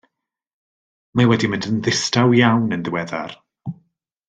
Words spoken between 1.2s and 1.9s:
wedi mynd yn